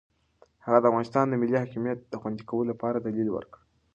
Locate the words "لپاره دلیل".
2.71-3.29